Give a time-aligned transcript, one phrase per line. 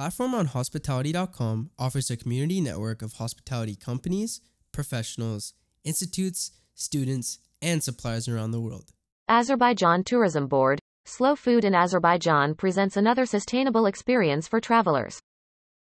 [0.00, 4.40] PlatformOnHospitality.com offers a community network of hospitality companies,
[4.72, 5.52] professionals,
[5.84, 8.92] institutes, students, and suppliers around the world.
[9.28, 15.20] Azerbaijan Tourism Board, Slow Food in Azerbaijan presents another sustainable experience for travelers.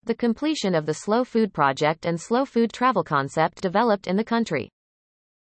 [0.05, 4.25] The completion of the Slow Food project and Slow Food travel concept developed in the
[4.25, 4.71] country.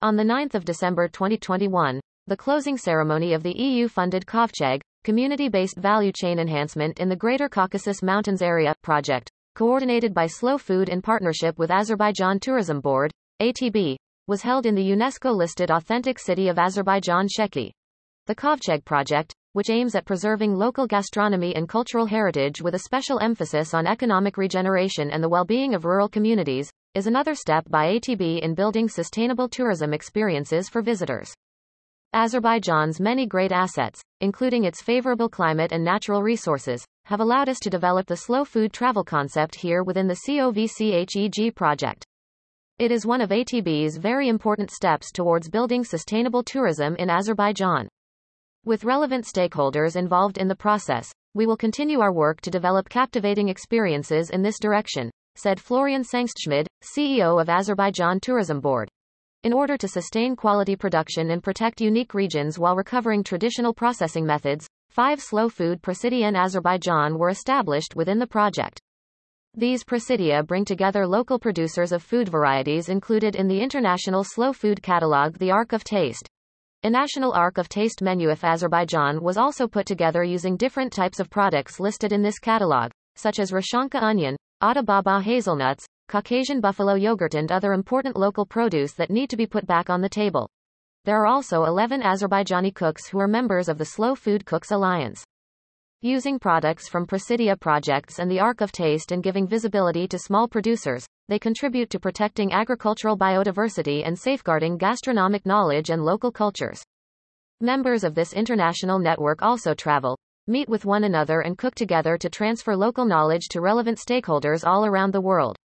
[0.00, 6.10] On the 9th of December 2021, the closing ceremony of the EU-funded Kovcheg, community-based value
[6.10, 11.58] chain enhancement in the Greater Caucasus Mountains Area project, coordinated by Slow Food in partnership
[11.58, 13.96] with Azerbaijan Tourism Board, ATB,
[14.28, 17.70] was held in the UNESCO-listed authentic city of Azerbaijan Sheki.
[18.26, 23.20] The Kovcheg project, which aims at preserving local gastronomy and cultural heritage with a special
[23.20, 28.40] emphasis on economic regeneration and the well-being of rural communities, is another step by ATB
[28.40, 31.34] in building sustainable tourism experiences for visitors.
[32.14, 37.68] Azerbaijan's many great assets, including its favorable climate and natural resources, have allowed us to
[37.68, 42.04] develop the slow food travel concept here within the Kovcheg project.
[42.78, 47.88] It is one of ATB's very important steps towards building sustainable tourism in Azerbaijan.
[48.64, 53.48] With relevant stakeholders involved in the process, we will continue our work to develop captivating
[53.48, 58.88] experiences in this direction, said Florian Sengstschmid, CEO of Azerbaijan Tourism Board
[59.44, 64.66] in order to sustain quality production and protect unique regions while recovering traditional processing methods,
[64.88, 68.80] five slow food presidia in Azerbaijan were established within the project.
[69.52, 74.82] These presidia bring together local producers of food varieties included in the international slow food
[74.82, 76.26] catalog The Ark of Taste.
[76.82, 81.20] A national Ark of Taste menu of Azerbaijan was also put together using different types
[81.20, 86.94] of products listed in this catalog, such as Rashanka onion, Ata Baba hazelnuts, Caucasian buffalo
[86.94, 90.48] yogurt and other important local produce that need to be put back on the table.
[91.04, 95.24] There are also 11 Azerbaijani cooks who are members of the Slow Food Cooks Alliance.
[96.02, 100.46] Using products from Presidia projects and the Ark of Taste and giving visibility to small
[100.46, 106.82] producers, they contribute to protecting agricultural biodiversity and safeguarding gastronomic knowledge and local cultures.
[107.62, 112.28] Members of this international network also travel, meet with one another and cook together to
[112.28, 115.56] transfer local knowledge to relevant stakeholders all around the world.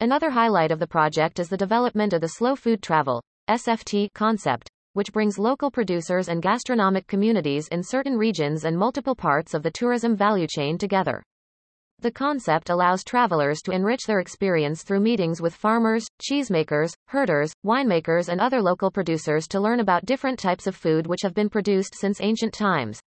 [0.00, 3.20] Another highlight of the project is the development of the slow food travel
[3.50, 9.54] SFT concept, which brings local producers and gastronomic communities in certain regions and multiple parts
[9.54, 11.20] of the tourism value chain together.
[11.98, 18.28] The concept allows travelers to enrich their experience through meetings with farmers, cheesemakers, herders, winemakers,
[18.28, 21.96] and other local producers to learn about different types of food which have been produced
[21.96, 23.00] since ancient times.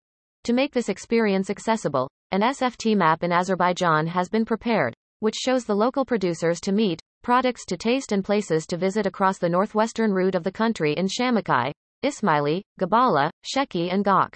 [0.45, 5.65] To make this experience accessible, an SFT map in Azerbaijan has been prepared, which shows
[5.65, 10.11] the local producers to meet, products to taste and places to visit across the northwestern
[10.11, 11.71] route of the country in Shamakhi,
[12.03, 14.35] Ismayilli, Gabala, Sheki and Gok.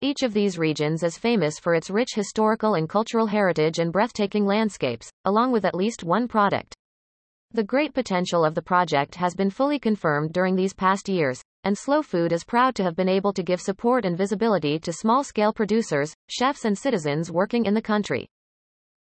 [0.00, 4.46] Each of these regions is famous for its rich historical and cultural heritage and breathtaking
[4.46, 6.74] landscapes, along with at least one product.
[7.52, 11.76] The great potential of the project has been fully confirmed during these past years, and
[11.76, 15.24] Slow Food is proud to have been able to give support and visibility to small
[15.24, 18.28] scale producers, chefs, and citizens working in the country.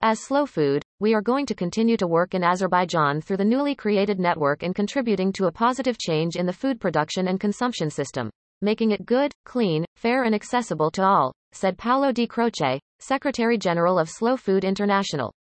[0.03, 3.75] As Slow Food, we are going to continue to work in Azerbaijan through the newly
[3.75, 8.29] created network and contributing to a positive change in the food production and consumption system,
[8.61, 13.99] making it good, clean, fair and accessible to all, said Paolo Di Croce, Secretary General
[13.99, 15.33] of Slow Food International.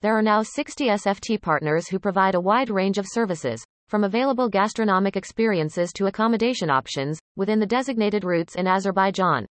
[0.00, 4.48] There are now 60 SFT partners who provide a wide range of services, from available
[4.48, 9.44] gastronomic experiences to accommodation options, within the designated routes in Azerbaijan.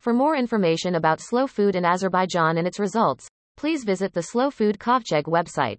[0.00, 3.28] For more information about slow food in Azerbaijan and its results,
[3.62, 5.78] please visit the Slow Food Kovcheg website.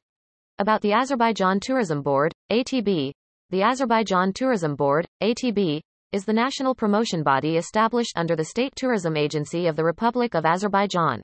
[0.58, 3.12] About the Azerbaijan Tourism Board, ATB.
[3.50, 5.82] The Azerbaijan Tourism Board, ATB,
[6.14, 10.46] is the national promotion body established under the State Tourism Agency of the Republic of
[10.46, 11.22] Azerbaijan.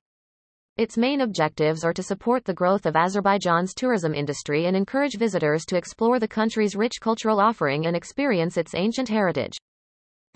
[0.76, 5.64] Its main objectives are to support the growth of Azerbaijan's tourism industry and encourage visitors
[5.64, 9.58] to explore the country's rich cultural offering and experience its ancient heritage.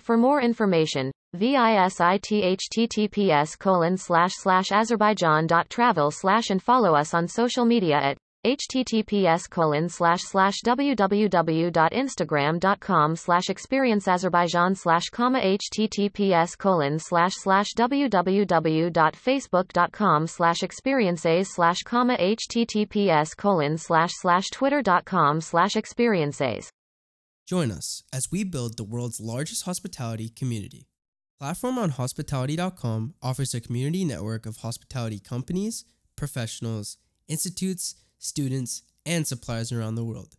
[0.00, 7.26] For more information, visithttps colon slash slash azerbaijan dot travel slash and follow us on
[7.26, 16.98] social media at https colon slash slash www.instagram.com slash experience azerbaijan slash comma https colon
[16.98, 26.70] slash slash www.facebook.com slash experiences slash comma https colon slash slash twitter.com slash experiences
[27.46, 30.86] Join us as we build the world's largest hospitality community.
[31.44, 35.84] PlatformOnHospitality.com offers a community network of hospitality companies,
[36.16, 36.96] professionals,
[37.28, 40.36] institutes, students, and suppliers around the world.